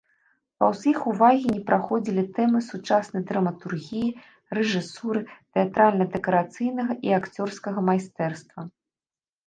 [0.61, 4.09] Паўз іх увагі не праходзілі тэмы сучаснай драматургіі,
[4.61, 5.19] рэжысуры,
[5.53, 8.61] тэатральна-дэкарацыйнага і акцёрскага майстэрства.